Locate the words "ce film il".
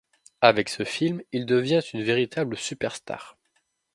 0.69-1.45